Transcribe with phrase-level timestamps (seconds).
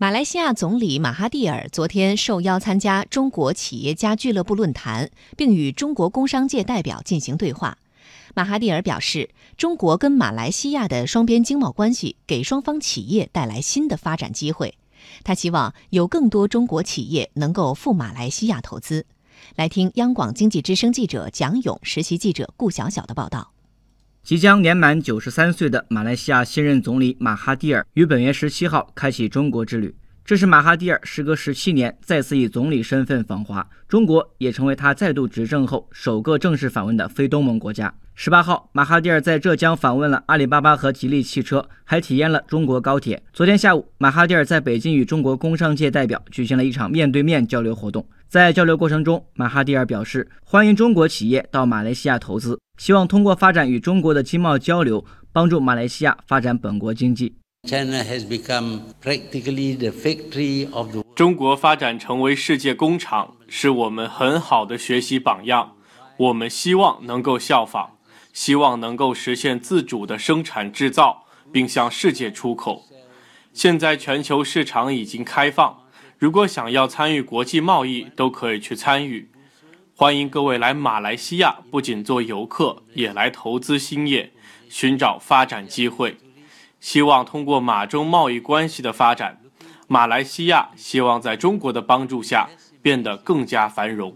[0.00, 7.76] 马来西亚总理马哈蒂尔昨天受邀参加中国企业家俱乐部论坛，并与中国工商界代表进行对话。
[8.32, 14.72] 马哈蒂尔表示，中国跟马来西亚的双边经贸关系给双方企业带来新的发展机会。
[15.24, 19.04] 他希望有更多中国企业能够赴马来西亚投资。
[19.56, 23.50] 来听央广经济之声记者蒋勇、实习记者顾晓晓的报道。
[24.22, 29.94] 即将年满九十三岁的马来西亚新任总理马哈蒂尔于本月十七号开启中国之旅。
[30.24, 37.94] 这是马哈蒂尔时隔十七年再次以总理身份访华，中国也成为他再度执政后首个正式访问的非东盟国家。
[38.14, 43.22] 十八号，马哈蒂尔在浙江访问了阿里巴巴和吉利汽车，还体验了中国高铁。
[43.32, 48.06] 昨天下午，马哈蒂尔在北京与中国工商界代表举行了一场面对面交流活动。
[48.28, 52.60] 在交流过程中，马哈蒂尔表示欢迎中国企业到马来西亚投资。
[52.76, 57.36] 希望通过发展与中国的经贸交流，帮助马来西亚发展本国经济。
[61.16, 65.72] 中国发展成为世界工厂，是我们很好的学习榜样。
[66.18, 67.92] 我们希望能够效仿，
[68.34, 72.82] 希望能够实现自主的生产制造，并向世界出口。
[73.54, 75.78] 现在全球市场已经开放，
[76.18, 79.30] 如果想要参与国际贸易，都可以去参与。
[79.94, 84.32] 欢迎各位来马来西亚，不仅做游客，也来投资兴业，
[84.68, 86.16] 寻找发展机会。
[86.80, 89.38] 希望通过马中贸易关系的发展，
[89.86, 92.48] 马来西亚希望在中国的帮助下
[92.82, 94.12] 变得更加繁荣。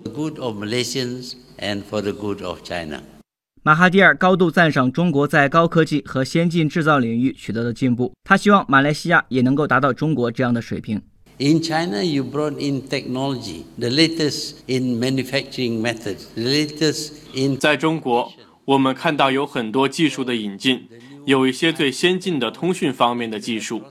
[3.63, 11.01] 马哈蒂尔高度赞赏中国在高科技和先进制造领域取得的进步，他希望马来西亚也能够达到中国这样的水平。
[11.43, 17.59] In China, you brought in technology, the latest in manufacturing methods, the latest in.
[17.59, 18.33] 在中国，
[18.65, 20.89] 我们看到有很多技术的引进，
[21.25, 23.83] 有一些最先进的通讯方面的技术。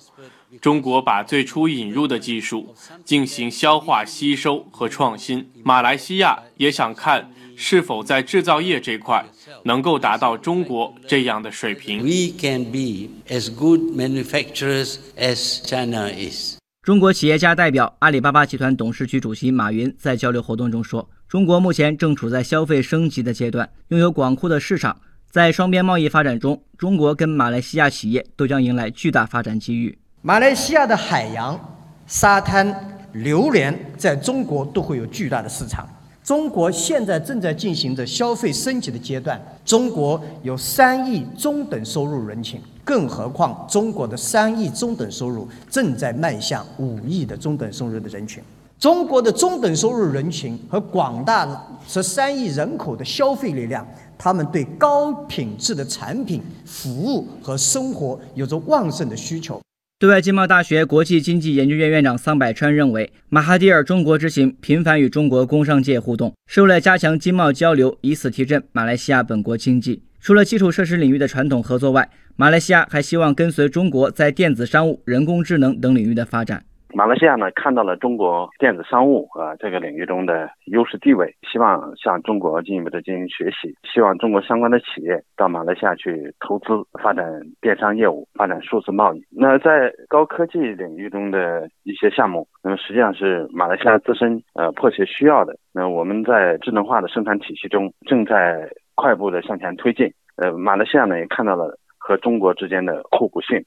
[0.61, 5.45] 中国把最初引入的技术进行消化吸收和创新。
[5.61, 9.25] 马来西亚也想看是否在制造业这块
[9.65, 11.97] 能够达到中国这样的水平。
[11.97, 16.60] We can be as good manufacturers as China is.
[16.83, 24.99] 中国企业家代表、阿里巴巴集团董事局主席马云在交流活动中说：“中国目前正处在消费升级的阶段，拥有广阔的市场，
[25.29, 29.95] 在双边贸易发展中，中国跟马来西亚企业都将迎来巨大发展机遇。
[30.23, 31.77] 马来西亚的海洋、
[32.07, 32.75] 沙滩、
[33.13, 35.87] 榴莲在中国都会有巨大的市场。
[36.23, 48.43] 中国现在正在进行着消费升级的阶段，中国有三亿中等收入人群。”更何况，中国的三亿中等收入正在迈向五亿的中等收入的人群。
[48.79, 53.85] 中国的中等收入人群和广大十三亿人口的消费力量，
[54.17, 59.61] 他们对高品质的产品、服务和生活有着旺盛的需求。
[60.01, 70.01] 对外经贸大学国际经济研究院院长桑百川认为，马哈蒂尔中国之行频繁与中国工商界互动，是为了加强经贸交流，以此提振马来西亚本国经济。
[70.19, 76.63] 除了基础设施领域的传统合作外，马来西亚还希望跟随中国在电子商务、人工智能等领域的发展。
[76.93, 86.67] 马来西亚呢看到了中国电子商务啊这个领域中的优势地位，希望向中国进一步的进行学习，希望中国相关的企业到马来西亚去投资
[87.01, 87.23] 发展
[87.61, 89.23] 电商业务、发展数字贸易。
[89.31, 95.55] 那在高科技领域中的一些项目，那么实际上是马来西亚自身呃迫切需要的。
[95.73, 98.69] 那我们在智能化的生产体系中正在。
[98.93, 103.57] 快步的向前推进，呃，马来西亚呢也看到了和中国之间的互补性。